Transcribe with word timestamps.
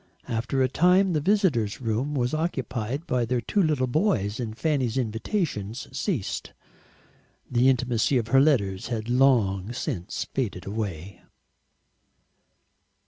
After 0.27 0.63
a 0.63 0.67
time 0.67 1.13
the 1.13 1.21
visitor's 1.21 1.79
room 1.79 2.15
was 2.15 2.33
occupied 2.33 3.05
by 3.05 3.23
their 3.23 3.39
two 3.39 3.61
little 3.61 3.85
boys, 3.85 4.39
and 4.39 4.57
Fanny's 4.57 4.97
invitations 4.97 5.87
ceased. 5.95 6.53
The 7.51 7.69
intimacy 7.69 8.17
of 8.17 8.29
her 8.29 8.41
letters 8.41 8.87
had 8.87 9.09
long 9.11 9.73
since 9.73 10.25
faded 10.33 10.65
away. 10.65 11.21